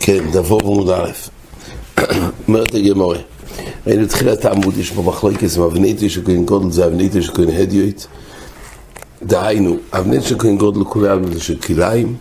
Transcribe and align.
כן, 0.00 0.30
דבור 0.32 0.60
עמוד 0.64 0.90
א', 0.90 1.10
אומרת 2.48 2.74
הגמורה, 2.74 3.18
ראינו 3.86 4.06
תחילת 4.06 4.44
העמוד, 4.44 4.76
יש 4.76 4.90
פה 4.90 5.02
מחלוקת, 5.02 5.56
מבניתו 5.58 6.10
של 6.10 6.24
כהן 6.24 6.44
גודל 6.44 6.70
זה 6.70 6.86
אבניתו 6.86 7.22
של 7.22 7.34
כהן 7.34 7.50
הדיוט, 7.50 8.06
דהיינו, 9.22 9.76
אבנית 9.92 10.22
של 10.22 10.38
כהן 10.38 10.58
גודל 10.58 10.84
כולם 10.84 11.32
זה 11.32 11.40
של 11.40 11.58
כליים, 11.58 12.16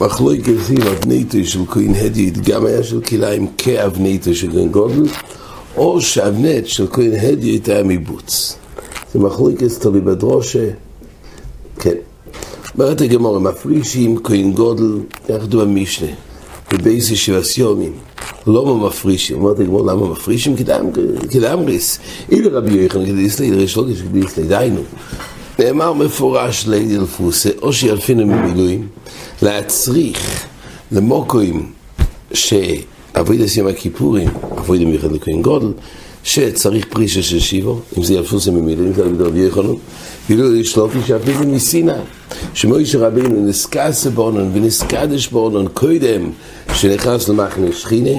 מחלוקת 0.00 0.68
היא 0.68 0.78
אבניתו 0.92 1.38
של 1.44 1.66
כהן 1.66 1.94
הדיוט 1.94 2.34
גם 2.36 2.66
היה 2.66 2.82
של 2.82 3.00
כליים 3.00 3.46
כאבניתו 3.58 4.34
של 4.34 4.52
כהן 4.52 4.68
גודל, 4.68 5.02
או 5.76 6.00
שאבנית 6.00 6.66
של 6.68 6.86
כהן 6.92 7.12
הדיוט 7.14 7.68
היה 7.68 7.82
מבוץ. 7.82 8.56
זה 9.12 9.18
מחלוקת 9.18 9.80
תלוי 9.80 10.00
בדרושה, 10.00 10.68
כן. 11.80 12.11
אומרת 12.74 13.00
הגמורה, 13.00 13.38
מפרישים 13.38 14.22
כהן 14.22 14.52
גודל, 14.52 14.98
יחדו 15.28 15.60
במשנה. 15.60 16.08
בבייס 16.72 17.10
ישיבס 17.10 17.58
יומים. 17.58 17.92
לא 18.46 18.76
מפרישים, 18.76 19.36
אומרת 19.36 19.60
הגמור 19.60 19.86
למה 19.86 20.06
מפרישים? 20.06 20.56
כדאמריס. 21.30 21.98
אילו 22.30 22.50
רבי 22.52 22.72
יוחנן 22.72 23.06
כדיסלי, 23.06 23.50
ריש 23.50 23.76
לא 23.76 23.84
כדיסלי, 24.10 24.44
דיינו. 24.44 24.80
נאמר 25.58 25.92
מפורש 25.92 26.66
לידי 26.66 26.96
אלפוסה, 26.96 27.50
או 27.62 27.72
שילפינו 27.72 28.26
ממילואים, 28.26 28.88
להצריך 29.42 30.46
למוקוים 30.92 31.72
שעבודת 32.32 33.56
יום 33.56 33.66
הכיפורים, 33.66 34.28
עבודת 34.56 34.80
מיוחד 34.80 35.12
לכהן 35.12 35.42
גודל, 35.42 35.72
שצריך 36.24 36.86
פרישה 36.88 37.22
של 37.22 37.40
שיבו, 37.40 37.80
אם 37.98 38.02
זה 38.02 38.14
ילפוסה 38.14 38.50
ממילואים, 38.50 38.92
זה 38.92 39.02
על 39.02 39.08
ידי 39.14 39.24
רבי 39.24 39.38
יוחנן, 39.38 39.74
ואילו 40.28 40.52
לשלופי 40.52 40.98
שאפילו 41.06 41.40
מסיני. 41.40 41.92
שמוישה 42.54 42.98
רבינו 42.98 43.46
נסקס 43.46 44.06
בונן 44.06 44.50
ונסקדש 44.54 45.28
בונן 45.28 45.68
קודם 45.68 46.30
שנכנס 46.74 47.28
למחנה 47.28 47.72
שכינה 47.72 48.18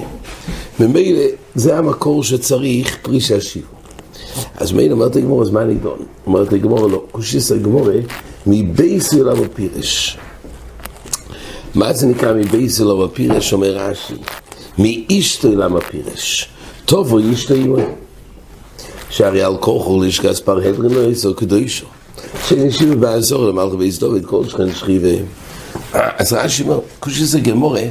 ממילא 0.80 1.22
זה 1.56 1.78
המקור 1.78 2.24
שצריך 2.24 2.98
פרישה 3.02 3.42
שיבו 3.42 3.68
אז 4.56 4.72
מילא 4.72 4.94
אומרת 4.94 5.16
הגמור 5.16 5.42
אז 5.42 5.50
מה 5.50 5.64
נידון? 5.64 6.00
אומרת 6.28 6.54
הגמור 6.54 6.88
לא, 6.88 7.04
קושיס 7.12 7.52
הגמור 7.52 7.90
מבייס 8.48 9.14
עולם 9.14 9.44
הפירש. 9.44 10.18
מה 11.76 11.94
זה 11.94 12.08
נקרא 12.08 12.34
מבייס 12.34 12.82
עולם 12.82 13.02
הפירש? 13.02 13.54
אומר 13.54 13.78
רש"י. 13.78 14.14
מאישתו 14.78 15.48
עולם 15.48 15.76
הפירש 15.76 16.50
טוב 16.86 17.14
או 17.14 17.20
אישתו 17.20 17.56
ימוי 17.56 17.84
שהרי 19.10 19.44
על 19.44 19.58
כוחו 19.58 20.02
לשגס 20.02 20.40
פר 20.40 20.58
הדרין 20.58 20.94
לא 20.94 21.02
יצור 21.12 21.36
קדושו 21.36 21.86
שנשיב 22.48 22.94
באזור 22.94 23.46
למלכה 23.46 23.76
בייס 23.76 24.00
דוד, 24.00 24.26
כל 24.26 24.48
שכן 24.48 24.74
שכיבה. 24.74 25.10
אז 25.94 26.34
רש"י 26.34 26.64
אומר, 26.64 26.80
כושי 27.00 27.26
זה 27.26 27.40
גמורה, 27.40 27.84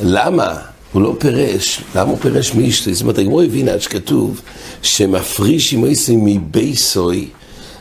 למה 0.00 0.56
הוא 0.92 1.02
לא 1.02 1.16
פירש, 1.18 1.80
למה 1.94 2.10
הוא 2.10 2.18
פירש 2.18 2.54
מאשתוי? 2.54 2.94
זאת 2.94 3.02
אומרת, 3.02 3.18
הגמורה 3.18 3.44
הבינה 3.44 3.80
שכתוב 3.80 4.40
שמפריש 4.82 5.72
עם 5.72 5.84
איסי 5.84 6.16
מבייסוי, 6.18 7.28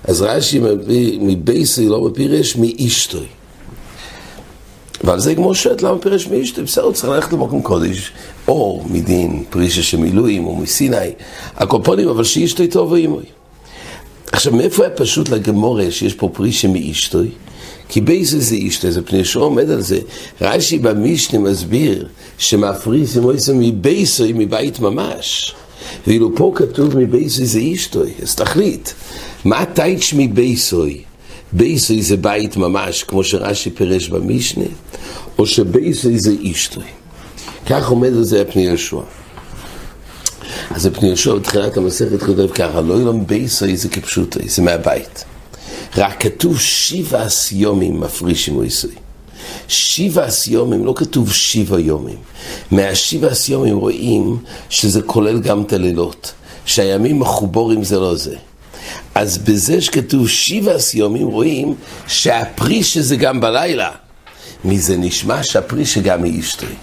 אז 0.03 0.21
רש"י 0.21 0.59
מבייסוי 1.21 1.87
לא 1.87 2.01
מפירש 2.01 2.55
מאשתוי. 2.55 3.27
ועל 5.03 5.19
זה 5.19 5.33
גמור 5.33 5.55
שואלת 5.55 5.81
למה 5.81 5.97
פירש 5.99 6.27
מאשתוי, 6.27 6.63
בסדר, 6.63 6.91
צריך 6.91 7.09
ללכת 7.09 7.33
למקום 7.33 7.61
קודש, 7.61 8.11
או 8.47 8.83
מדין 8.89 9.43
פרישה 9.49 9.83
של 9.83 9.97
מילואים, 9.97 10.45
או 10.45 10.55
מסיני, 10.55 11.11
הקופונים, 11.55 12.09
אבל 12.09 12.23
שאשתוי 12.23 12.67
טוב 12.67 12.91
ואימוי. 12.91 13.23
עכשיו, 14.31 14.53
מאיפה 14.53 14.83
היה 14.83 14.93
פשוט 14.95 15.29
לגמורה 15.29 15.91
שיש 15.91 16.13
פה 16.13 16.29
פרישה 16.33 16.67
מאשתוי? 16.67 17.29
כי 17.89 18.01
באיזה 18.01 18.39
זה 18.39 18.55
אשתוי, 18.67 18.91
זה 18.91 19.01
פני 19.01 19.25
שהוא 19.25 19.43
עומד 19.43 19.69
על 19.69 19.81
זה. 19.81 19.99
רש"י 20.41 20.79
במשנה 20.79 21.39
מסביר 21.39 22.07
שמפריס 22.37 23.17
עם 23.17 23.29
איזה 23.29 23.53
מבייסוי, 23.53 24.33
מבית 24.35 24.79
ממש. 24.79 25.55
ואילו 26.07 26.35
פה 26.35 26.51
כתוב 26.55 26.97
מבייסוי 26.97 27.45
זה 27.45 27.59
אשתוי, 27.73 28.11
אז 28.21 28.35
תחליט, 28.35 28.89
מה 29.45 29.65
טייץ' 29.65 30.13
מבייסוי? 30.17 31.01
בייסוי 31.53 32.01
זה 32.01 32.17
בית 32.17 32.57
ממש, 32.57 33.03
כמו 33.03 33.23
שרש"י 33.23 33.69
פירש 33.69 34.09
במשנה, 34.09 34.65
או 35.37 35.45
שבייסוי 35.45 36.19
זה 36.19 36.31
אשתוי. 36.51 36.83
כך 37.65 37.89
עומד 37.89 38.07
על 38.07 38.23
זה 38.23 38.41
הפני 38.41 38.61
יהושע. 38.61 39.01
אז 40.71 40.85
הפני 40.85 41.07
יהושע 41.07 41.33
בתחילת 41.33 41.77
המסכת 41.77 42.23
כותב 42.23 42.47
ככה, 42.47 42.81
לא 42.81 42.93
ילום 42.93 43.27
בייסוי 43.27 43.77
זה 43.77 43.89
כפשוטו, 43.89 44.39
זה 44.45 44.61
מהבית. 44.61 45.25
רק 45.97 46.23
כתוב 46.23 46.59
שבעה 46.59 47.27
יומים 47.51 47.99
מפרישים 47.99 48.57
ויסוי. 48.57 48.91
שבעה 49.67 50.27
יומים, 50.47 50.85
לא 50.85 50.93
כתוב 50.97 51.33
שבעה 51.33 51.79
יומים. 51.79 52.17
מהשבעה 52.71 53.31
יומים 53.49 53.77
רואים 53.77 54.37
שזה 54.69 55.01
כולל 55.01 55.39
גם 55.39 55.61
את 55.61 55.73
הלילות, 55.73 56.31
שהימים 56.65 57.19
מחובורים 57.19 57.83
זה 57.83 57.99
לא 57.99 58.15
זה. 58.15 58.35
אז 59.15 59.37
בזה 59.37 59.81
שכתוב 59.81 60.29
שבעה 60.29 60.75
יומים 60.93 61.27
רואים 61.27 61.75
שהפרי 62.07 62.83
שזה 62.83 63.15
גם 63.15 63.41
בלילה. 63.41 63.91
מזה 64.65 64.97
נשמע 64.97 65.43
שהפרי 65.43 65.85
שגם 65.85 66.21
מאשתרי. 66.23 66.75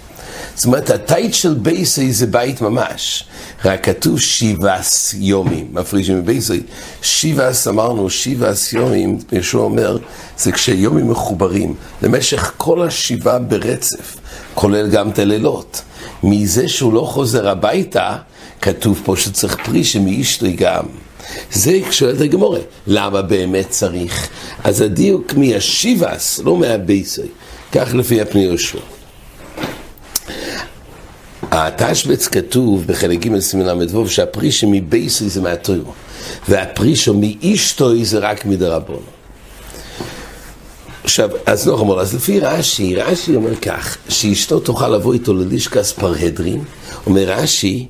זאת 0.54 0.65
אומרת, 0.65 0.91
הטייט 0.91 1.34
של 1.34 1.54
בייסי 1.54 2.12
זה 2.12 2.26
בית 2.26 2.60
ממש. 2.60 3.25
רק 3.65 3.84
כתוב 3.84 4.20
שבעס 4.20 5.15
יומים, 5.19 5.69
מפרישים 5.72 6.19
מבייסי. 6.19 6.62
שבעס 7.03 7.69
אמרנו, 7.69 8.10
שבעס 8.10 8.72
יומים, 8.72 9.19
ישוע 9.32 9.65
אומר, 9.65 9.99
זה 10.38 10.53
כשיומים 10.53 11.10
מחוברים. 11.10 11.75
למשך 12.03 12.53
כל 12.56 12.82
השבעה 12.82 13.38
ברצף, 13.38 14.16
כולל 14.54 14.91
גם 14.91 15.10
את 15.10 15.19
הלילות. 15.19 15.82
מזה 16.22 16.69
שהוא 16.69 16.93
לא 16.93 17.00
חוזר 17.00 17.49
הביתה, 17.49 18.16
כתוב 18.60 19.00
פה 19.04 19.16
שצריך 19.16 19.56
פרי 19.65 19.84
שמאשתרי 19.84 20.53
גם. 20.53 20.84
זה 21.53 21.79
שואלת 21.91 22.21
הגמורה, 22.21 22.61
למה 22.87 23.23
באמת 23.23 23.67
צריך? 23.71 24.29
אז 24.65 24.81
הדיוק 24.81 25.35
מהשיבס, 25.35 26.41
לא 26.45 26.57
מהבייסי. 26.57 27.23
כך 27.73 27.95
לפי 27.95 28.21
הפני 28.21 28.41
יהושע. 28.41 28.79
התשבץ 31.51 32.29
כתוב 32.29 32.87
בחלק 32.87 33.19
ג' 33.19 33.39
סימן 33.41 33.67
ל"ו 33.67 34.09
שהפרי 34.09 34.53
שמבייסי 34.53 35.29
זה 35.29 35.41
מהטוירו 35.41 35.93
והפרי 36.49 36.97
שמאישתוי 36.97 38.05
זה 38.05 38.19
רק 38.19 38.47
מדרבון. 38.47 39.03
עכשיו, 41.05 41.31
אז 41.47 41.69
לא 41.69 41.77
חמור, 41.77 42.01
אז 42.01 42.15
לפי 42.15 42.41
רש"י, 42.41 42.97
רש"י 42.97 43.37
אומר 43.37 43.57
כך, 43.57 43.97
שאשתו 44.09 44.61
תוכל 44.61 44.89
לבוא 44.89 45.12
איתו 45.12 45.35
ללישקס 45.35 45.93
פרהדרין, 45.93 46.65
אומר 47.07 47.23
רש"י, 47.27 47.87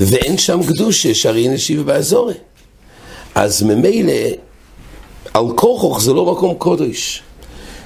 ואין 0.00 0.38
שם 0.38 0.60
קדושה, 0.62 1.14
שהרי 1.14 1.48
נשיב 1.48 1.82
באזורי. 1.82 2.34
אז 3.34 3.62
ממילא, 3.62 4.12
על 5.34 5.44
כוכוך 5.54 6.00
זה 6.02 6.12
לא 6.12 6.32
מקום 6.32 6.54
קודש. 6.54 7.22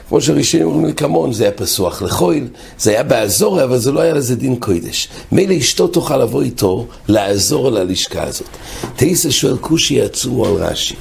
כמו 0.08 0.20
שהראשונים 0.20 0.66
אומרים 0.66 0.86
לקמון, 0.86 1.32
זה 1.32 1.44
היה 1.44 1.52
פסוח 1.52 2.02
לחויל, 2.02 2.48
זה 2.78 2.90
היה 2.90 3.02
באזור, 3.02 3.64
אבל 3.64 3.78
זה 3.78 3.92
לא 3.92 4.00
היה 4.00 4.14
לזה 4.14 4.36
דין 4.36 4.56
קוידש. 4.56 5.08
מילא 5.32 5.58
אשתו 5.58 5.88
תוכל 5.88 6.16
לבוא 6.16 6.42
איתו 6.42 6.86
לעזור 7.08 7.70
ללשכה 7.70 8.22
הזאת. 8.22 8.48
תייסה 8.96 9.30
שואל 9.30 9.56
כושי 9.56 10.00
עצום 10.00 10.44
על 10.44 10.52
רש"י. 10.52 10.94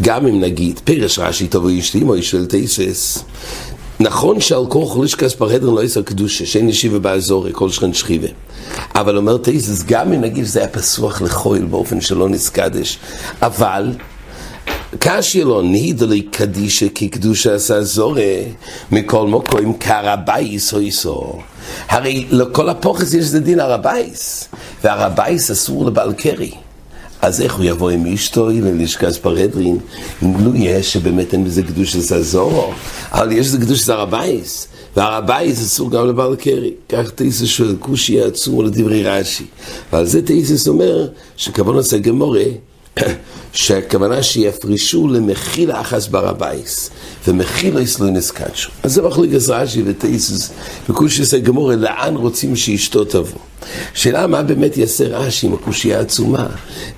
גם 0.00 0.26
אם 0.26 0.40
נגיד, 0.40 0.80
פרש 0.84 1.18
רש"י 1.18 1.46
תבוא 1.46 1.70
אשתי, 1.78 2.02
או 2.02 2.22
שואל 2.22 2.46
תייסס, 2.46 3.24
נכון 4.00 4.40
שעל 4.40 4.66
כוח 4.68 4.96
לישקס 4.96 5.34
פרהדרן 5.34 5.74
לא 5.74 5.84
יסר 5.84 6.02
קדושה, 6.02 6.46
שאין 6.46 6.68
ישיבה 6.68 6.98
באזור, 6.98 7.46
כל 7.52 7.70
שכן 7.70 7.92
שכיבה. 7.92 8.28
אבל 8.94 9.16
אומר 9.16 9.36
תייסס, 9.36 9.82
גם 9.82 10.12
אם 10.12 10.20
נגיד 10.20 10.44
שזה 10.44 10.58
היה 10.58 10.68
פסוח 10.68 11.22
לחויל 11.22 11.64
באופן 11.64 12.00
שלא 12.00 12.28
נסקדש, 12.28 12.98
אבל 13.42 13.92
קשי 14.98 15.44
לא 15.44 15.62
נידלי 15.62 16.22
קדישה 16.22 16.86
כקדושה 16.94 17.54
עשה 17.54 17.82
זורה 17.82 18.36
מכל 18.92 19.26
מוקוים 19.26 19.78
כרבייס 19.78 20.74
או 20.74 20.78
איסו 20.78 21.38
הרי 21.88 22.26
לכל 22.30 22.68
הפוחס 22.68 23.14
יש 23.14 23.24
זה 23.24 23.40
דין 23.40 23.60
הרבייס 23.60 24.48
והרבייס 24.84 25.50
אסור 25.50 25.86
לבעל 25.86 26.12
קרי 26.12 26.52
אז 27.22 27.40
איך 27.40 27.54
הוא 27.54 27.64
יבוא 27.64 27.90
עם 27.90 28.06
אשתו 28.06 28.48
ללשכז 28.48 29.18
פרדרין? 29.18 29.78
אם 30.22 30.46
לא 30.46 30.50
יש 30.54 30.92
שבאמת 30.92 31.32
אין 31.32 31.44
בזה 31.44 31.62
קדוש 31.62 31.96
עשה 31.96 32.22
זורו. 32.22 32.72
אבל 33.12 33.32
יש 33.32 33.46
זה 33.46 33.58
קדוש 33.58 33.82
עשה 33.82 33.94
הרבייס 33.94 34.68
והרבייס 34.96 35.62
אסור 35.62 35.90
גם 35.90 36.08
לבעל 36.08 36.36
קרי. 36.36 36.72
כך 36.88 37.10
תאיסס 37.10 37.44
שואל 37.44 37.76
כושי 37.80 38.20
עצום 38.20 38.64
לדברי 38.64 39.04
רש"י. 39.04 39.44
ועל 39.92 40.06
זה 40.06 40.22
תאיסס 40.22 40.68
אומר 40.68 41.08
שכבון 41.36 41.76
עושה 41.76 41.98
גמורה 41.98 42.44
שהכוונה 43.56 44.22
שיפרישו 44.22 45.08
למחילה 45.08 45.80
אחס 45.80 46.06
ברבייס, 46.06 46.90
ומחילה 47.28 47.80
יסלוי 47.80 48.10
נסקדשו. 48.10 48.70
אז 48.82 48.92
זה 48.92 49.02
מחליק 49.02 49.32
אז 49.32 49.50
רש"י 49.50 49.82
וטייסוס, 49.86 50.50
וכושי 50.88 51.20
עושה 51.20 51.38
גמורה, 51.38 51.76
לאן 51.76 52.16
רוצים 52.16 52.56
שאשתו 52.56 53.04
תבוא. 53.04 53.40
שאלה 53.94 54.26
מה 54.26 54.42
באמת 54.42 54.76
יעשה 54.76 55.04
רש"י 55.06 55.46
עם 55.46 55.54
הקושייה 55.54 55.98
העצומה, 55.98 56.46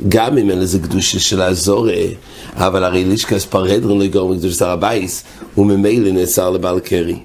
גם 0.08 0.38
אם 0.38 0.50
אין 0.50 0.58
לזה 0.58 0.78
קדושה 0.78 1.18
של 1.18 1.40
העזורה, 1.40 2.14
אבל 2.54 2.84
הרי 2.84 3.04
לישכס 3.04 3.44
פרהדרין 3.44 3.98
לא 3.98 4.04
יגרום 4.04 4.32
לקדושס 4.32 4.62
הר 4.62 4.70
הבייס, 4.70 5.22
וממילא 5.58 6.10
נאסר 6.10 6.50
לבעל 6.50 6.80
קרי. 6.80 7.18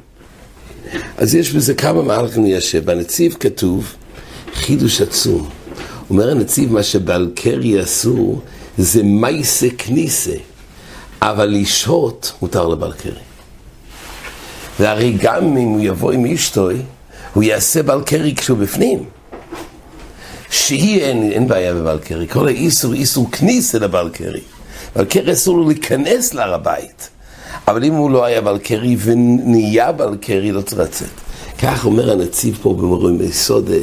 אז 1.17 1.35
יש 1.35 1.51
בזה 1.51 1.73
כמה 1.73 2.01
מהלכים 2.01 2.43
ליישב. 2.43 2.85
בנציב 2.85 3.35
כתוב 3.39 3.93
חידוש 4.53 5.01
עצום. 5.01 5.49
אומר 6.09 6.31
הנציב, 6.31 6.73
מה 6.73 6.83
שבעל 6.83 7.29
קרי 7.35 7.83
אסור 7.83 8.41
זה 8.77 9.03
מייסה 9.03 9.67
כניסה, 9.77 10.35
אבל 11.21 11.45
לשהות 11.45 12.33
מותר 12.41 12.67
לבעל 12.67 12.93
קרי. 12.93 13.11
והרי 14.79 15.17
גם 15.21 15.43
אם 15.43 15.67
הוא 15.67 15.81
יבוא 15.81 16.11
עם 16.11 16.25
אשתוי, 16.25 16.75
הוא 17.33 17.43
יעשה 17.43 17.83
בעל 17.83 18.01
קרי 18.03 18.35
כשהוא 18.35 18.57
בפנים. 18.57 19.03
שהיא 20.49 21.01
אין, 21.01 21.31
אין 21.31 21.47
בעיה 21.47 21.73
בבעל 21.73 21.99
קרי, 21.99 22.27
כל 22.27 22.47
האיסור 22.47 22.93
איסור 22.93 23.31
כניסה 23.31 23.79
לבעל 23.79 24.09
קרי. 24.09 24.41
בעל 24.95 25.05
קרי 25.05 25.33
אסור 25.33 25.57
לו 25.57 25.67
להיכנס 25.67 26.33
להר 26.33 26.53
הבית. 26.53 27.09
אבל 27.67 27.83
אם 27.83 27.93
הוא 27.93 28.11
לא 28.11 28.25
היה 28.25 28.41
בעל 28.41 28.59
קרי 28.59 28.95
ונהיה 28.99 29.91
בעל 29.91 30.15
קרי, 30.21 30.51
לא 30.51 30.61
צריך 30.61 30.81
לצאת. 30.81 31.09
כך 31.61 31.85
אומר 31.85 32.11
הנציב 32.11 32.59
פה 32.61 32.73
במורים 32.73 33.17
ביסודה, 33.17 33.77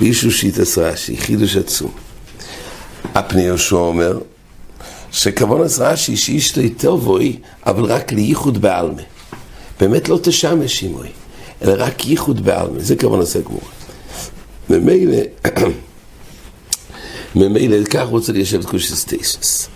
ואישו 0.00 0.30
שיטס 0.30 0.78
רש"י, 0.78 1.16
חידוש 1.16 1.56
עצום. 1.56 1.90
הפני 3.14 3.42
יהושע 3.42 3.76
אומר, 3.76 4.18
שכוון 5.12 5.62
אז 5.62 5.80
רש"י 5.80 6.16
שאישתו 6.16 6.60
תבואי, 6.76 7.36
אבל 7.66 7.84
רק 7.84 8.12
לייחוד 8.12 8.58
בעלמה. 8.58 9.02
באמת 9.80 10.08
לא 10.08 10.18
תשמש 10.22 10.74
שימוי, 10.74 11.08
אלא 11.62 11.74
רק 11.76 12.06
ייחוד 12.06 12.44
בעלמה, 12.44 12.80
זה 12.80 12.96
כוון 12.96 13.20
עשה 13.20 13.40
גמור. 13.40 13.60
ממילא, 14.70 15.16
ממילא 17.34 17.84
כך 17.84 18.06
רוצה 18.06 18.32
ליישב 18.32 18.60
את 18.60 18.66
קושס 18.66 19.04
טייסס. 19.04 19.68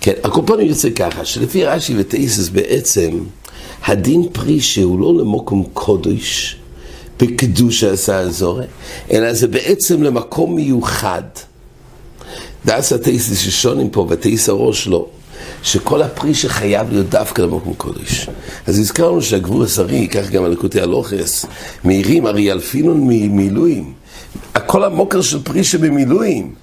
כן, 0.00 0.12
הקופונים 0.24 0.66
יוצא 0.66 0.90
ככה, 0.90 1.24
שלפי 1.24 1.64
רש"י 1.64 1.94
וטייסס 1.98 2.48
בעצם, 2.48 3.10
הדין 3.84 4.28
פרי 4.32 4.60
שהוא 4.60 5.00
לא 5.00 5.20
למוקום 5.20 5.64
קודש, 5.72 6.56
בקדוש 7.20 7.84
עשה 7.84 8.18
הזורי, 8.18 8.66
אלא 9.10 9.32
זה 9.32 9.48
בעצם 9.48 10.02
למקום 10.02 10.54
מיוחד. 10.54 11.22
דאס 12.68 12.92
הטייסס 12.92 13.38
ששונים 13.38 13.90
פה, 13.90 14.06
וטייס 14.10 14.48
הראש 14.48 14.88
לא, 14.88 15.06
שכל 15.62 16.02
הפרי 16.02 16.34
שחייב 16.34 16.92
להיות 16.92 17.10
דווקא 17.10 17.42
למקום 17.42 17.74
קודש. 17.74 18.28
אז 18.66 18.78
הזכרנו 18.78 19.22
שהגבור 19.22 19.64
השרי, 19.64 20.08
כך 20.08 20.30
גם 20.30 20.44
הלקוטי 20.44 20.80
הלוכס, 20.80 21.46
מהירים 21.84 22.26
הרי 22.26 22.52
אלפינון 22.52 23.00
ממילואים. 23.00 23.92
כל 24.66 24.84
המוקר 24.84 25.20
של 25.22 25.42
פרי 25.42 25.64
שבמילואים. 25.64 26.54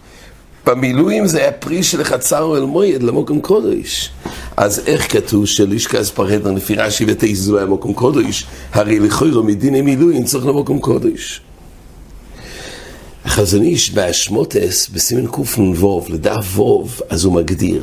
במילואים 0.66 1.28
זה 1.28 1.38
היה 1.38 1.52
פרי 1.52 1.84
של 1.84 2.04
חצר 2.04 2.58
אל 2.58 2.66
מויד 2.66 3.04
למוקם 3.04 3.42
קודש. 3.42 4.10
אז 4.58 4.82
איך 4.86 5.14
כתוב 5.14 5.46
שלישקס 5.46 6.10
פרדר 6.10 6.52
לפי 6.52 6.76
רש"י 6.76 7.06
ותייזו 7.08 7.58
היה 7.58 7.66
מוקם 7.66 7.94
קודש? 7.94 8.46
הרי 8.74 9.00
לכוירו 9.00 9.44
מדיני 9.44 9.82
מילואים 9.82 10.24
צריך 10.24 10.46
למוקם 10.46 10.80
קודש. 10.80 11.42
החזון 13.36 13.62
איש 13.62 13.92
באשמוטס, 13.92 14.90
בסימן 14.94 15.28
קנ"ו, 15.28 16.02
לדף 16.10 16.46
וו, 16.60 16.88
אז 17.10 17.24
הוא 17.24 17.34
מגדיר 17.34 17.82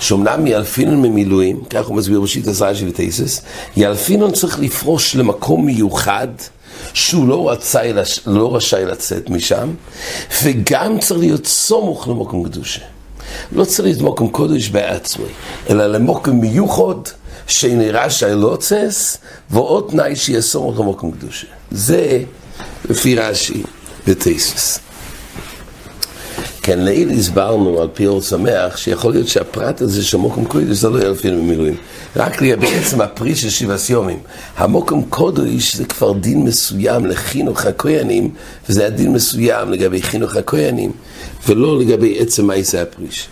שאומנם 0.00 0.46
ילפינון 0.46 1.02
ממילואים, 1.02 1.64
כך 1.70 1.86
הוא 1.86 1.96
מסביר 1.96 2.20
בשיט 2.20 2.48
רש"י 2.48 2.88
ותייסס, 2.88 3.42
ילפינון 3.76 4.32
צריך 4.32 4.58
לפרוש 4.60 5.16
למקום 5.16 5.66
מיוחד 5.66 6.28
שהוא 6.94 7.28
לא, 7.28 7.50
רצה, 7.50 7.82
לא 8.26 8.56
רשאי 8.56 8.84
לצאת 8.84 9.30
משם, 9.30 9.70
וגם 10.42 10.98
צריך 10.98 11.20
להיות 11.20 11.46
סמוך 11.46 12.08
למוקם 12.08 12.44
קדושה. 12.44 12.80
לא 13.52 13.64
צריך 13.64 13.84
להיות 13.84 14.00
מוקם 14.00 14.28
קודש 14.28 14.68
בעצמי, 14.68 15.26
אלא 15.70 15.86
למוקם 15.86 16.40
מיוחד 16.40 17.00
שנראה 17.46 18.10
שהילוצס, 18.10 19.18
ועוד 19.50 19.88
תנאי 19.90 20.16
שיהיה 20.16 20.42
סמוך 20.42 20.80
למוקם 20.80 21.10
קדושה. 21.10 21.46
זה 21.70 22.22
לפי 22.88 23.16
רש"י 23.16 23.62
וטייסס. 24.06 24.78
כן, 26.62 26.78
לעיל 26.78 27.10
הסברנו 27.10 27.80
על 27.82 27.88
פי 27.94 28.06
אור 28.06 28.22
שמח, 28.22 28.76
שיכול 28.76 29.12
להיות 29.12 29.28
שהפרט 29.28 29.80
הזה 29.80 30.04
של 30.04 30.16
מוקם 30.16 30.44
קודש 30.44 30.76
זה 30.76 30.88
לא 30.88 30.98
יהיה 30.98 31.10
לפי 31.10 31.30
במילואים. 31.30 31.76
רק 32.16 32.42
לגבי 32.42 32.74
עצם 32.74 33.00
הפרי 33.00 33.34
של 33.34 33.50
שבעה 33.50 33.78
סיומים. 33.78 34.18
המוקם 34.56 35.02
קודש 35.02 35.76
זה 35.76 35.84
כבר 35.84 36.12
דין 36.12 36.44
מסוים 36.44 37.06
לחינוך 37.06 37.66
הכהנים, 37.66 38.30
וזה 38.68 38.80
היה 38.80 38.90
דין 38.90 39.12
מסוים 39.12 39.70
לגבי 39.70 40.02
חינוך 40.02 40.36
הכהנים, 40.36 40.92
ולא 41.48 41.80
לגבי 41.80 42.18
עצם 42.18 42.46
מעשה 42.46 42.82
הפריש. 42.82 43.28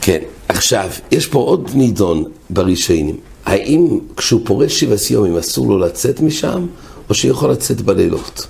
כן, 0.00 0.18
עכשיו, 0.48 0.90
יש 1.10 1.26
פה 1.26 1.38
עוד 1.38 1.70
נידון 1.74 2.24
ברישיינים. 2.50 3.16
האם 3.46 3.98
כשהוא 4.16 4.40
פורש 4.44 4.80
שבעה 4.80 4.96
סיומים 4.96 5.36
אסור 5.36 5.68
לו 5.68 5.78
לצאת 5.78 6.20
משם, 6.20 6.66
או 7.08 7.14
שיכול 7.14 7.50
לצאת 7.50 7.80
בלילות? 7.80 8.46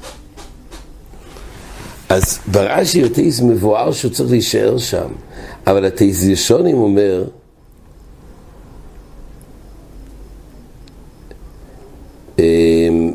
אז 2.14 2.38
ברש"י 2.46 3.04
הטייס 3.04 3.40
מבואר 3.40 3.92
שהוא 3.92 4.12
צריך 4.12 4.30
להישאר 4.30 4.78
שם, 4.78 5.08
אבל 5.66 5.84
הטייס 5.84 6.22
ישונים 6.22 6.76
אומר, 6.76 7.24
אמ, 12.38 13.12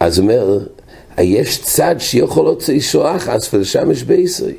אז 0.00 0.18
אומר, 0.18 0.58
יש 1.18 1.62
צד 1.62 1.94
שיכול 1.98 2.44
להוציא 2.44 2.74
אישוח 2.74 3.28
אז 3.28 3.48
ולשמש 3.52 4.02
בייסרי. 4.02 4.54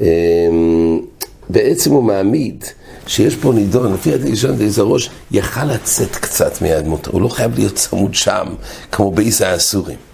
אמ, 0.00 0.06
בעצם 1.48 1.92
הוא 1.92 2.02
מעמיד 2.02 2.64
שיש 3.06 3.36
פה 3.36 3.52
נידון, 3.52 3.92
לפי 3.92 4.12
הראשון 4.12 4.56
דייס 4.56 4.78
הראש, 4.78 5.10
יכל 5.30 5.64
לצאת 5.64 6.16
קצת 6.16 6.62
מהאדמות, 6.62 7.06
הוא 7.06 7.22
לא 7.22 7.28
חייב 7.28 7.54
להיות 7.54 7.74
צמוד 7.74 8.14
שם, 8.14 8.46
כמו 8.92 9.12
בייס 9.12 9.42
האסורים. 9.42 10.07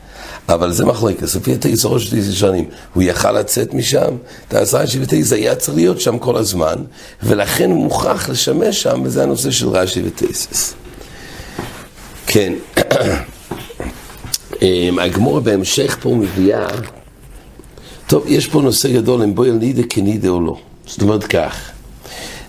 אבל 0.48 0.72
זה 0.72 0.84
מחלקת, 0.84 1.22
לפי 1.22 1.52
התייס 1.52 1.84
הראש 1.84 2.10
של 2.10 2.32
שנים, 2.32 2.64
הוא 2.94 3.02
יכל 3.02 3.32
לצאת 3.32 3.74
משם, 3.74 4.14
תעשרה 4.48 4.86
שבטייס 4.86 5.32
היה 5.32 5.54
צריך 5.54 5.76
להיות 5.76 6.00
שם 6.00 6.18
כל 6.18 6.36
הזמן, 6.36 6.74
ולכן 7.22 7.70
הוא 7.70 7.84
מוכרח 7.84 8.28
לשמש 8.28 8.82
שם, 8.82 9.02
וזה 9.04 9.22
הנושא 9.22 9.50
של 9.50 9.68
רש"י 9.68 10.02
וטייסס. 10.04 10.74
כן, 12.26 12.52
אמ, 14.62 14.98
הגמורה 14.98 15.40
בהמשך 15.40 15.96
פה 16.00 16.14
מביאה, 16.14 16.66
טוב, 18.06 18.24
יש 18.26 18.46
פה 18.46 18.62
נושא 18.62 18.92
גדול 18.92 19.22
אם 19.22 19.34
בויל 19.34 19.54
נידה 19.54 19.82
כנידה 19.88 20.28
או 20.28 20.40
לא. 20.40 20.56
זאת 20.86 21.02
אומרת 21.02 21.24
כך, 21.24 21.70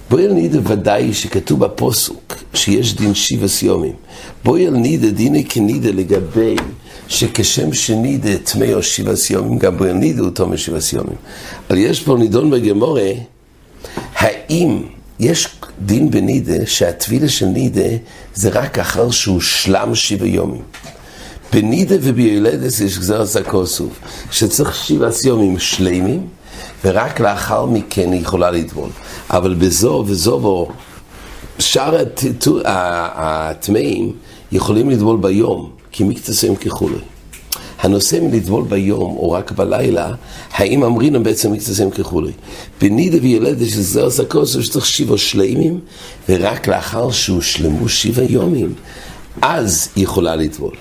בויל 0.09 0.33
נידה 0.33 0.59
ודאי 0.63 1.13
שכתוב 1.13 1.59
בפוסוק 1.65 2.33
שיש 2.53 2.95
דין 2.95 3.13
שיבה 3.13 3.47
סיומים. 3.47 3.93
בויל 4.43 4.73
נידה 4.73 5.09
דיני 5.09 5.45
כנידה 5.45 5.89
לגבי 5.91 6.55
שכשם 7.07 7.73
שנידה 7.73 8.37
טמא 8.37 8.73
או 8.73 8.83
שבעה 8.83 9.15
סיומים, 9.15 9.59
גם 9.59 9.77
בו 9.77 9.85
נידה 9.85 10.21
הוא 10.21 10.29
תומר 10.29 10.55
שבעה 10.55 10.81
סיומים. 10.81 11.15
אבל 11.69 11.77
יש 11.77 12.03
פה 12.03 12.17
נידון 12.17 12.51
בגמורה, 12.51 13.11
האם 14.15 14.83
יש 15.19 15.47
דין 15.85 16.11
בנידה 16.11 16.65
שהטבילה 16.65 17.29
של 17.29 17.45
נידה 17.45 17.89
זה 18.33 18.49
רק 18.49 18.79
אחר 18.79 19.11
שהוא 19.11 19.41
שלם 19.41 19.95
שבעה 19.95 20.27
יומים. 20.27 20.61
בנידה 21.53 21.95
וביולדת 22.01 22.79
יש 22.85 22.97
גזר 22.97 23.21
הסקוסוף, 23.21 23.99
שצריך 24.31 24.75
שבעה 24.75 25.11
סיומים 25.11 25.59
שלמים, 25.59 26.27
ורק 26.85 27.19
לאחר 27.19 27.65
מכן 27.65 28.11
היא 28.11 28.21
יכולה 28.21 28.51
לטבול. 28.51 28.89
אבל 29.29 29.53
בזו 29.53 30.03
וזו 30.07 30.39
בו, 30.39 30.69
שאר 31.59 32.03
הטמאים 32.65 34.13
יכולים 34.51 34.89
לטבול 34.89 35.17
ביום. 35.17 35.75
כי 35.95 36.03
מקצתיהם 36.03 36.55
ככולי. 36.55 36.97
הנושא 37.79 38.19
מלטבול 38.21 38.63
ביום 38.63 39.17
או 39.17 39.31
רק 39.31 39.51
בלילה, 39.51 40.11
האם 40.51 40.83
אמרינם 40.83 41.23
בעצם 41.23 41.51
מקצתיהם 41.51 41.89
ככולי. 41.89 42.31
בנידה 42.81 43.17
וילדת 43.21 43.69
של 43.69 43.81
זר 43.81 44.09
סקוסו 44.09 44.63
שצריך 44.63 44.85
שבעה 44.85 45.17
שלימים, 45.17 45.79
ורק 46.29 46.67
לאחר 46.67 47.11
שהושלמו 47.11 47.89
שבעה 47.89 48.25
יומים, 48.29 48.73
אז 49.41 49.89
היא 49.95 50.03
יכולה 50.03 50.35
לטבול. 50.35 50.75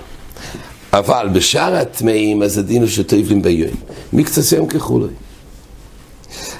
אבל 0.92 1.28
בשאר 1.32 1.74
הטמאים, 1.74 2.42
אז 2.42 2.58
הדין 2.58 2.82
הוא 2.82 2.90
שטויבים 2.90 3.42
ביום. 3.42 3.70
מקצתיהם 4.12 4.66
ככולי. 4.66 5.06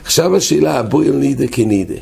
עכשיו 0.04 0.36
השאלה, 0.36 0.82
בויל 0.82 1.12
נידה 1.12 1.46
כנידה. 1.46 1.94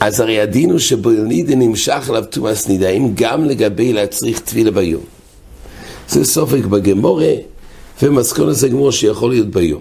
אז 0.00 0.20
הרי 0.20 0.40
הדין 0.40 0.70
הוא 0.70 0.78
שבויל 0.78 1.20
נידה 1.20 1.54
נמשך 1.54 2.08
עליו 2.08 2.24
תומאס 2.30 2.68
נידה, 2.68 2.88
האם 2.88 3.10
גם 3.14 3.44
לגבי 3.44 3.92
להצריך 3.92 4.40
טבילה 4.40 4.70
ביום. 4.70 5.02
זה 6.08 6.24
סופק 6.24 6.64
בגמורה, 6.64 7.32
ומסכונת 8.02 8.56
זה 8.56 8.68
גמור 8.68 8.92
שיכול 8.92 9.30
להיות 9.30 9.50
ביום. 9.50 9.80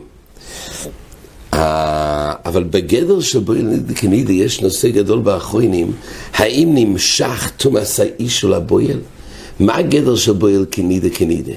אבל 2.46 2.64
בגדר 2.64 3.20
של 3.20 3.40
בויל 3.40 3.70
כנידה 3.96 4.32
יש 4.34 4.62
נושא 4.62 4.90
גדול 4.90 5.20
באחרונים, 5.20 5.92
האם 6.34 6.70
נמשך 6.74 7.52
תומאס 7.58 8.00
האיש 8.00 8.40
של 8.40 8.54
הבויל? 8.54 9.00
מה 9.60 9.78
הגדר 9.78 10.16
של 10.16 10.34
בויל 10.34 10.66
כנידה 10.72 11.10
כנידה? 11.10 11.54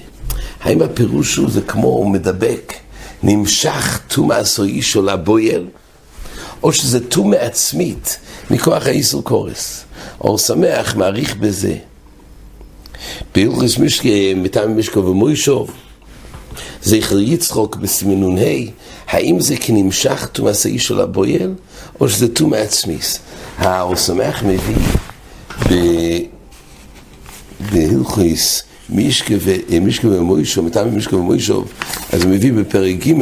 האם 0.60 0.82
הפירוש 0.82 1.36
הוא 1.36 1.50
זה 1.50 1.60
כמו 1.60 2.10
מדבק, 2.10 2.72
נמשך 3.22 4.00
תומא 4.08 4.40
אישו 4.64 5.02
לבויל, 5.02 5.64
או 6.62 6.72
שזה 6.72 7.00
תומא 7.08 7.36
עצמית 7.36 8.18
מכוח 8.50 8.86
האיסור 8.86 9.24
קורס. 9.24 9.84
אור 10.20 10.38
שמח 10.38 10.96
מעריך 10.96 11.36
בזה. 11.36 11.76
בהלכס 13.34 13.78
משקה, 13.78 14.08
מטעם 14.36 14.78
משקו 14.78 15.04
ומוישוב, 15.04 15.70
זכר 16.82 17.18
יצחוק 17.18 17.76
בסימנון 17.76 18.38
ה', 18.38 18.70
האם 19.08 19.40
זה 19.40 19.56
כנמשך 19.56 20.28
תומאס 20.32 20.66
האיש 20.66 20.86
של 20.86 21.00
הבויל, 21.00 21.54
או 22.00 22.08
שזה 22.08 22.34
תומא 22.34 22.56
עצמיס? 22.56 23.18
האור 23.58 23.96
שמח 23.96 24.42
מביא 24.42 24.76
בהלכס 27.72 28.62
מישקה 28.88 29.34
ומוישוב, 30.04 30.64
מטעם 30.64 30.96
משקה 30.96 31.16
ומוישוב, 31.16 31.72
אז 32.12 32.22
הוא 32.22 32.30
מביא 32.30 32.52
בפרק 32.52 32.96
ג' 33.06 33.12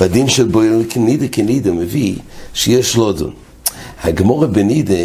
בדין 0.00 0.28
של 0.28 0.48
בויל 0.48 0.84
כנידה 0.90 1.28
כנידה 1.28 1.72
מביא 1.72 2.14
שיש 2.54 2.96
לודון. 2.96 3.32
הגמורה 4.02 4.46
בנידה 4.46 5.04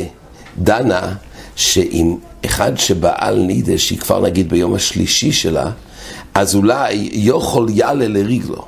דנה 0.57 1.13
שאם 1.55 2.15
אחד 2.45 2.77
שבעל 2.77 3.39
נידה, 3.39 3.77
שהיא 3.77 4.00
כבר 4.00 4.21
נגיד 4.21 4.50
ביום 4.50 4.73
השלישי 4.73 5.31
שלה, 5.31 5.71
אז 6.33 6.55
אולי 6.55 7.09
יוכל 7.13 7.65
יעלה 7.69 8.07
לרגלו, 8.07 8.65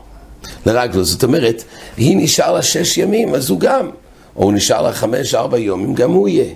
לרגלו. 0.65 1.03
זאת 1.03 1.23
אומרת, 1.23 1.63
היא 1.97 2.17
נשאר 2.17 2.53
לה 2.53 2.61
שש 2.61 2.97
ימים, 2.97 3.35
אז 3.35 3.49
הוא 3.49 3.59
גם. 3.59 3.89
או 4.35 4.43
הוא 4.43 4.53
נשאר 4.53 4.81
לה 4.81 4.93
חמש, 4.93 5.35
ארבע 5.35 5.57
יומים, 5.57 5.93
גם 5.93 6.11
הוא 6.11 6.27
יהיה. 6.27 6.53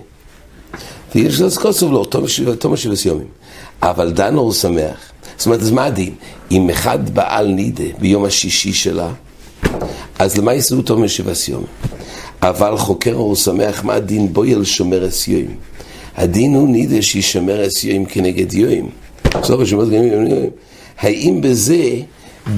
ויש 1.14 1.40
לו 1.40 1.50
סקוסוב 1.50 1.92
לו, 1.92 2.04
תום 2.58 2.76
שבס 2.76 3.06
יומים. 3.06 3.28
אבל 3.82 4.12
דנו 4.12 4.40
הוא 4.40 4.52
שמח. 4.52 5.10
זאת 5.36 5.46
אומרת, 5.46 5.60
אז 5.60 5.70
מה 5.70 5.84
הדין? 5.84 6.14
אם 6.50 6.70
אחד 6.70 7.10
בעל 7.10 7.46
נידה 7.46 7.84
ביום 7.98 8.24
השישי 8.24 8.72
שלה, 8.72 9.08
אז 10.18 10.36
למה 10.36 10.54
יסעו 10.54 10.82
תום 10.82 11.08
שבס 11.08 11.48
יומים? 11.48 11.66
אבל 12.42 12.76
חוקר 12.76 13.14
הוא 13.14 13.36
שמח 13.36 13.84
מה 13.84 13.94
הדין 13.94 14.32
בויל 14.32 14.64
שומר 14.64 15.08
אסיועים. 15.08 15.56
הדין 16.16 16.54
הוא 16.54 16.68
נידה 16.68 17.02
שישמר 17.02 17.66
אסיועים 17.66 18.04
כנגד 18.04 18.52
יועים. 18.52 18.88
בסוף 19.24 19.60
השמות 19.60 19.88
גם 19.88 20.02
יועים. 20.02 20.50
האם 20.98 21.40
בזה, 21.40 22.00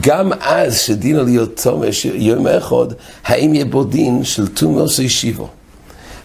גם 0.00 0.32
אז 0.40 0.78
שדין 0.80 1.16
על 1.16 1.24
להיות 1.24 1.60
תומש 1.62 2.04
יום 2.04 2.46
אחד, 2.46 2.86
האם 3.24 3.54
יהיה 3.54 3.64
בו 3.64 3.84
דין 3.84 4.24
של 4.24 4.48
תומוס 4.48 4.98
ישיבו? 4.98 5.48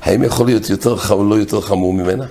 האם 0.02 0.24
יכול 0.24 0.46
להיות 0.46 0.70
יותר 0.70 0.98
חמור, 0.98 1.26
לא 1.26 1.36
יותר 1.36 1.62
חמור 1.62 1.94
ממנה? 1.94 2.26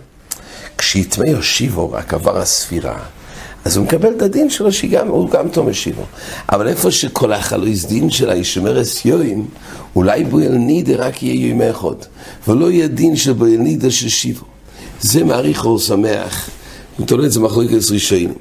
כשיתמא 0.78 1.24
יושיבו 1.24 1.92
רק 1.92 2.14
עבר 2.14 2.38
הספירה, 2.38 2.98
אז 3.66 3.76
הוא 3.76 3.84
מקבל 3.84 4.12
את 4.16 4.22
הדין 4.22 4.50
שלו 4.50 4.72
שגם 4.72 5.08
הוא 5.08 5.30
גם 5.30 5.48
תום 5.48 5.68
משיבו. 5.68 6.02
אבל 6.52 6.68
איפה 6.68 6.90
שכל 6.90 7.32
החלויס 7.32 7.84
דין 7.84 8.10
שלה 8.10 8.36
ישמר 8.36 8.82
אסיועים, 8.82 9.46
אולי 9.96 10.24
בויל 10.24 10.52
נידה 10.52 10.96
רק 10.96 11.22
יהיה 11.22 11.48
יום 11.48 11.62
אחד, 11.62 11.94
ולא 12.48 12.70
יהיה 12.70 12.86
דין 12.86 13.16
של 13.16 13.32
בויל 13.32 13.60
נידה 13.60 13.90
של 13.90 14.08
שיבו. 14.08 14.44
זה 15.00 15.24
מעריך 15.24 15.64
אור 15.64 15.78
שמח, 15.78 16.50
את 17.02 17.32
זה 17.32 17.40
מחלוקת 17.40 17.90
ראשונים. 17.90 18.34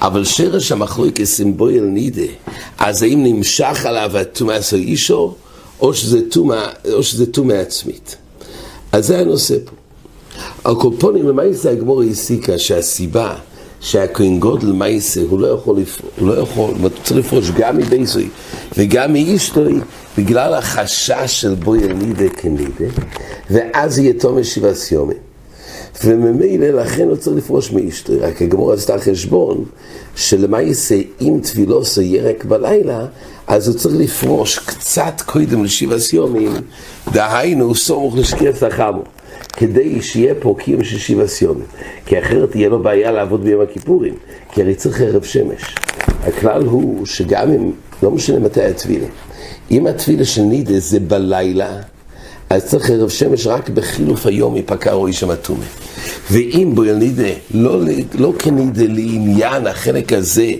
אבל 0.00 0.24
שרש 0.24 0.72
המחלוקת 0.72 1.28
עם 1.42 1.56
בויל 1.56 1.84
נידה, 1.84 2.32
אז 2.78 3.02
האם 3.02 3.24
נמשך 3.24 3.86
עליו 3.86 4.18
הטומאה 4.18 4.62
של 4.62 4.76
אישו, 4.76 5.34
או 5.80 5.94
שזה 5.94 7.26
טומאה 7.32 7.60
עצמית. 7.60 8.16
אז 8.92 9.06
זה 9.06 9.18
הנושא 9.18 9.54
פה. 9.64 9.87
על 10.64 10.74
כל 10.74 10.90
פונים 10.98 11.28
למעשה 11.28 11.70
הגמור 11.70 12.02
הסיקה 12.02 12.58
שהסיבה 12.58 13.34
שהכהן 13.80 14.38
גודל 14.40 14.72
מייסה 14.72 15.20
הוא 15.28 15.40
לא 15.40 15.46
יכול, 15.46 15.76
הוא 16.18 16.28
לא 16.28 16.34
יכול, 16.40 16.70
הוא 16.80 16.88
צריך 17.02 17.26
לפרוש 17.26 17.50
גם 17.50 17.76
מבייסוי 17.76 18.28
וגם 18.76 19.12
מאישתוי 19.12 19.80
בגלל 20.18 20.54
החשש 20.54 21.40
של 21.40 21.54
בוי 21.54 21.84
אלידה 21.84 22.28
כנידה 22.28 22.84
ואז 23.50 23.98
יהיה 23.98 24.12
תום 24.12 24.44
שבעה 24.44 24.74
סיומים 24.74 25.16
וממילא 26.04 26.66
לכן 26.66 27.08
הוא 27.08 27.16
צריך 27.16 27.36
לפרוש 27.36 27.72
מאישתוי 27.72 28.18
רק 28.18 28.42
הגמור 28.42 28.72
עשתה 28.72 28.98
חשבון 28.98 29.64
שלמעשה 30.16 30.96
אם 31.20 31.40
טבילוסו 31.42 32.02
ירק 32.02 32.44
בלילה 32.44 33.06
אז 33.46 33.68
הוא 33.68 33.76
צריך 33.76 33.94
לפרוש 33.98 34.58
קצת 34.58 35.22
קודם 35.26 35.64
לשבעה 35.64 35.98
סיומים 35.98 36.52
דהיינו 37.12 37.74
סמוך 37.74 38.16
לשקיעת 38.16 38.62
החמו 38.62 39.02
כדי 39.58 40.02
שיהיה 40.02 40.34
פה 40.40 40.54
קיום 40.58 40.84
של 40.84 40.98
שבעה 40.98 41.26
סיומים. 41.26 41.66
כי 42.06 42.18
אחרת 42.18 42.50
תהיה 42.50 42.68
לו 42.68 42.82
בעיה 42.82 43.12
לעבוד 43.12 43.44
ביום 43.44 43.62
הכיפורים, 43.62 44.14
כי 44.52 44.62
הרי 44.62 44.74
צריך 44.74 45.00
ערב 45.00 45.24
שמש. 45.24 45.74
הכלל 46.22 46.62
הוא 46.64 47.06
שגם 47.06 47.52
אם, 47.52 47.70
לא 48.02 48.10
משנה 48.10 48.38
מתי 48.38 48.62
התפילה, 48.62 49.06
אם 49.70 49.86
התפילה 49.86 50.24
של 50.24 50.42
נידה 50.42 50.78
זה 50.78 51.00
בלילה, 51.00 51.76
אז 52.50 52.64
צריך 52.64 52.90
ערב 52.90 53.08
שמש 53.08 53.46
רק 53.46 53.68
בחילוף 53.68 54.26
היום 54.26 54.56
יפקע 54.56 54.92
רואי 54.92 55.12
שם 55.12 55.30
אטומה. 55.30 55.64
ואם 56.30 56.72
בו 56.74 56.82
נידה, 56.82 57.30
לא, 57.54 57.80
לא 58.14 58.32
כנידה 58.38 58.84
לעניין 58.84 59.66
החלק 59.66 60.12
הזה 60.12 60.52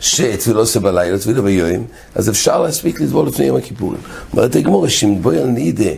שתפילה 0.00 0.58
עושה 0.58 0.80
בלילה, 0.80 1.18
תפילה 1.18 1.42
ביום, 1.42 1.84
אז 2.14 2.28
אפשר 2.28 2.62
להספיק 2.62 3.00
לטבול 3.00 3.26
לפני 3.26 3.44
יום 3.44 3.56
הכיפורים. 3.56 4.00
אומרת 4.32 4.56
הגמורה, 4.56 4.88
שאם 4.88 5.22
בו 5.22 5.30
נידה 5.30 5.90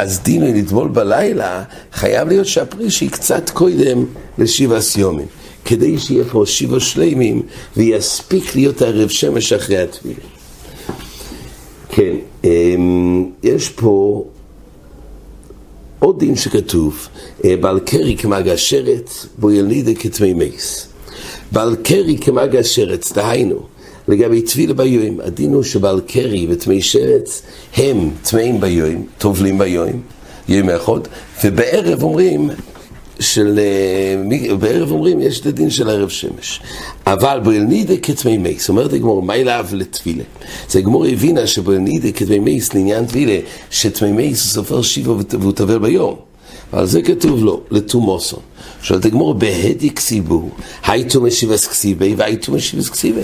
אז 0.00 0.20
דינו 0.20 0.46
לטבול 0.54 0.88
בלילה, 0.88 1.62
חייב 1.92 2.28
להיות 2.28 2.46
שהפרי 2.46 2.90
שהיא 2.90 3.10
קצת 3.10 3.50
קודם 3.50 4.04
לשבעה 4.38 4.80
סיומים, 4.80 5.26
כדי 5.64 5.98
שיהיה 5.98 6.24
פה 6.24 6.42
שבעה 6.46 6.80
שלימים 6.80 7.42
ויספיק 7.76 8.56
להיות 8.56 8.82
ערב 8.82 9.08
שמש 9.08 9.52
אחרי 9.52 9.78
הטבילה. 9.78 10.20
כן, 11.88 12.16
אמ, 12.44 13.30
יש 13.42 13.68
פה 13.68 14.24
עוד 15.98 16.18
דין 16.18 16.36
שכתוב, 16.36 17.08
אה, 17.44 17.56
בעל 17.56 17.80
קרי 17.80 18.16
כמגע 18.16 18.56
שרץ, 18.56 19.26
בו 19.38 19.50
ילנידה 19.50 19.94
כתמי 19.94 20.34
מייס. 20.34 20.88
בעל 21.52 21.76
קרי 21.82 22.18
כמגע 22.20 22.62
שרץ, 22.62 23.12
דהיינו, 23.12 23.60
לגבי 24.08 24.42
טבילה 24.42 24.74
ביום, 24.74 25.20
הדין 25.20 25.54
הוא 25.54 25.62
שבעל 25.62 26.00
קרי 26.06 26.46
וטמאי 26.50 26.82
שרץ 26.82 27.42
הם 27.76 28.10
טמאים 28.22 28.60
ביום, 28.60 29.06
טובלים 29.18 29.58
ביום, 29.58 30.00
יום 30.48 30.70
אחד, 30.70 31.00
ובערב 31.44 32.02
אומרים 32.02 32.50
של... 33.20 33.58
אה, 33.58 34.56
בערב 34.56 34.90
אומרים 34.90 35.20
יש 35.20 35.40
את 35.40 35.46
הדין 35.46 35.70
של 35.70 35.88
ערב 35.88 36.08
שמש. 36.08 36.60
אבל 37.06 37.40
באלנידה 37.44 37.96
כתמי 37.96 38.38
מייס, 38.38 38.68
אומרת 38.68 38.92
הגמור, 38.92 39.22
מה 39.22 39.34
אליו 39.34 39.66
לטבילה? 39.72 40.24
אז 40.68 40.76
הגמור 40.76 41.06
הבינה 41.06 41.46
שבאלנידה 41.46 42.12
כתמי 42.12 42.38
מייס 42.38 42.74
לעניין 42.74 43.06
טבילה, 43.06 43.38
שטמי 43.70 44.12
מייס 44.12 44.42
הוא 44.42 44.64
סופר 44.64 44.82
שיבו 44.82 45.18
והוא 45.30 45.52
טבל 45.52 45.78
ביום. 45.78 46.16
ועל 46.72 46.86
זה 46.86 47.02
כתוב 47.02 47.44
לו, 47.44 47.60
לתומוסון. 47.70 48.40
שואלת 48.82 49.04
הגמור, 49.04 49.34
בהדי 49.34 49.90
כסיבו, 49.90 50.48
היי 50.84 51.04
תומא 51.04 51.30
שיבס 51.30 51.66
כסיבי 51.66 52.14
והי 52.16 52.36
תומא 52.36 52.58
שיבס 52.58 52.88
כסיבי. 52.88 53.20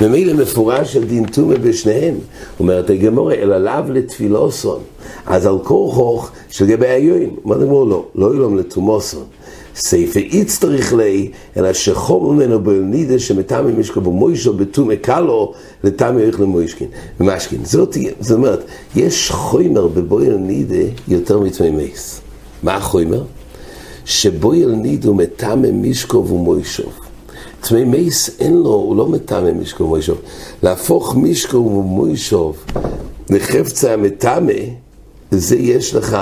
ממילא 0.00 0.34
מפורש 0.34 0.96
על 0.96 1.04
דין 1.04 1.26
תומא 1.26 1.54
בשניהם. 1.56 2.14
אומרת 2.60 2.90
הגמור, 2.90 3.32
אלא 3.32 3.58
לאו 3.58 3.92
לתפילוסון. 3.92 4.80
אז 5.26 5.46
על 5.46 5.58
כורחוך 5.64 6.30
שלגבי 6.50 6.86
היואים. 6.86 7.36
אומרת 7.44 7.62
הגמור, 7.62 7.86
לא, 7.86 8.06
לא 8.14 8.34
ילום 8.34 8.56
לתומוסון. 8.56 9.24
סייפה 9.76 10.20
איץ 10.20 10.58
צריך 10.58 10.94
לי, 10.94 11.30
אלא 11.56 11.72
שחום 11.72 12.36
ממנו 12.36 12.60
בלנידה 12.60 13.18
שמטעמי 13.18 13.72
משקו 13.72 14.00
במוישו 14.00 14.52
בתום 14.52 14.94
קלו, 14.94 15.52
לטעמי 15.84 16.22
איך 16.22 16.40
למוישקין, 16.40 16.88
ומשקין. 17.20 17.64
זאת, 17.64 17.96
זאת 18.20 18.36
אומרת, 18.36 18.64
יש 18.96 19.30
חומר 19.30 19.86
בבויל 19.86 20.36
נידה 20.36 20.84
יותר 21.08 21.40
מתמי 21.40 21.70
מייס. 21.70 22.20
מה 22.62 22.80
החומר? 24.06 24.16
שבויל 24.16 24.68
נידו 24.68 25.14
מטמא 25.14 25.70
מישקוב 25.70 26.32
ומוישוב. 26.32 26.92
תמי 27.60 27.84
מייס 27.84 28.40
אין 28.40 28.56
לו, 28.56 28.70
הוא 28.70 28.96
לא 28.96 29.08
מטמא 29.08 29.50
מישקוב 29.50 29.86
ומוישוב. 29.86 30.18
להפוך 30.62 31.16
מישקוב 31.16 31.66
ומוישוב 31.66 32.64
לחפצה 33.30 33.92
המטמא, 33.92 34.52
זה 35.30 35.56
יש 35.56 35.94
לך 35.94 36.16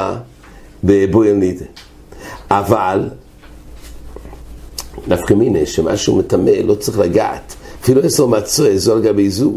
בבויל 0.84 1.34
נידה. 1.34 1.66
אבל, 2.50 3.08
דווקא 5.08 5.34
מיני, 5.34 5.66
שמשהו 5.66 6.16
מטמא 6.16 6.50
לא 6.50 6.74
צריך 6.74 6.98
לגעת. 6.98 7.54
אפילו 7.82 8.00
עשר 8.00 8.26
מצוי, 8.26 8.78
זו 8.78 8.92
על 8.92 9.02
גבי 9.02 9.30
זו. 9.30 9.52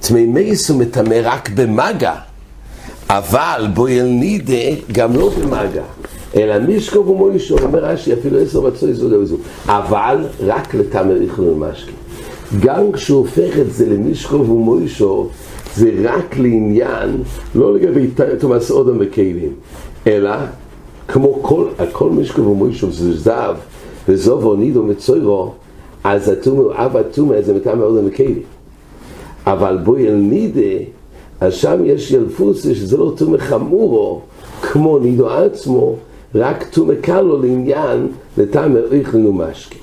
תמי 0.00 0.26
מייס 0.26 0.70
הוא 0.70 0.80
מטמא 0.80 1.16
רק 1.22 1.50
במגע. 1.54 2.14
אבל 3.10 3.66
בויל 3.74 4.04
נידה 4.04 4.82
גם 4.92 5.16
לא 5.16 5.30
במגע, 5.30 5.84
אלא 6.36 6.58
מישקו 6.58 7.06
ומוישו, 7.06 7.58
אומר 7.58 7.84
רש"י, 7.84 8.12
אפילו 8.12 8.38
עשר 8.38 8.60
מצוי 8.60 8.94
זו 8.94 9.08
לא 9.08 9.24
זו, 9.24 9.36
אבל 9.66 10.16
רק 10.46 10.74
לתמר 10.74 11.22
איכלו 11.22 11.56
משקי. 11.56 11.92
גם 12.60 12.92
כשהוא 12.92 13.18
הופך 13.18 13.58
את 13.60 13.72
זה 13.72 13.88
למישקו 13.88 14.36
ומוישו, 14.36 15.28
זה 15.74 15.90
רק 16.02 16.38
לעניין, 16.38 17.22
לא 17.54 17.74
לגבי 17.74 18.06
תומאס 18.38 18.70
אודם 18.70 18.96
וכלים, 19.00 19.52
אלא 20.06 20.30
כמו 21.08 21.42
כל, 21.42 21.64
הכל 21.78 22.10
משקו 22.10 22.42
ומוישו 22.42 22.92
זה 22.92 23.16
זהב 23.16 23.56
וזוב 24.08 24.44
ונידו 24.44 24.82
מצוירו 24.82 25.52
אז 26.04 26.28
התומה, 26.28 26.62
אב 26.74 26.96
התומה 26.96 27.42
זה 27.42 27.54
מטעם 27.54 27.78
מאוד 27.78 27.98
המקיילי 27.98 28.42
אבל 29.46 29.78
בואי 29.84 30.08
אל 30.08 30.14
נידה 30.14 30.84
אז 31.40 31.54
שם 31.54 31.80
יש 31.84 32.10
ילפוס 32.10 32.62
שזה 32.62 32.96
לא 32.96 33.12
תומה 33.16 33.38
חמורו 33.38 34.20
כמו 34.62 34.98
נידו 34.98 35.30
עצמו 35.30 35.96
רק 36.34 36.64
תומה 36.70 36.94
קל 37.00 37.20
לו 37.20 37.42
לעניין 37.42 38.08
לטעם 38.38 38.76
איך 38.92 39.14
לנו 39.14 39.32
משקי 39.32 39.78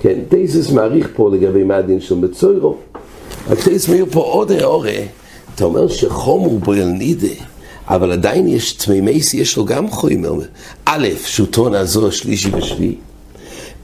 כן, 0.00 0.18
תייסס 0.28 0.70
מעריך 0.70 1.08
פה 1.16 1.30
לגבי 1.34 1.64
מה 1.64 1.76
הדין 1.76 2.00
של 2.00 2.14
מצוירו 2.14 2.76
רק 3.50 3.60
תייסס 3.60 3.88
מעיר 3.88 4.06
פה 4.10 4.20
עוד 4.20 4.52
העורה 4.52 4.98
אתה 5.54 5.64
אומר 5.64 5.88
שחומר 5.88 6.48
בו 6.48 6.72
אל 6.72 6.84
נידה 6.84 7.34
אבל 7.88 8.12
עדיין 8.12 8.46
יש 8.46 8.72
תמימייס, 8.72 9.34
יש 9.34 9.56
לו 9.56 9.64
גם 9.64 9.90
חומר. 9.90 10.32
א', 10.84 11.08
שהוא 11.24 11.46
טון 11.46 11.74
הזו 11.74 12.08
השלישי 12.08 12.50
ושביעי. 12.56 12.94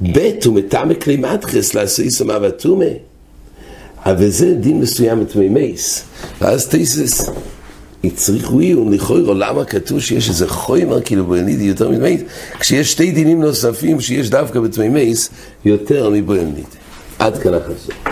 ב', 0.03 0.19
הוא 0.45 0.55
מטעם 0.55 0.95
כלי 0.95 1.17
מדחס 1.17 1.75
לעשוי 1.75 2.11
סמה 2.11 2.39
ותומה. 2.43 2.85
אבל 4.05 4.29
זה 4.29 4.55
דין 4.55 4.81
מסוים 4.81 5.21
מתמימייס. 5.21 6.05
ואז 6.41 6.69
תייסס, 6.69 7.31
הצריכו 8.05 8.59
עיון 8.59 8.93
לכוירו, 8.93 9.35
למה 9.35 9.65
כתוב 9.65 10.01
שיש 10.01 10.29
איזה 10.29 10.49
חומר 10.49 11.03
כאילו 11.03 11.27
בוינידי 11.27 11.65
יותר 11.65 11.89
מתמימייס, 11.89 12.21
כשיש 12.61 12.93
שתי 12.93 13.11
דינים 13.11 13.41
נוספים 13.43 14.01
שיש 14.01 14.31
דווקא 14.31 14.61
בתמימייס 14.61 15.31
יותר 15.65 16.11
מבוינידי. 16.11 16.63
עד 17.19 17.39
כאן 17.39 17.55
החסות. 17.55 18.12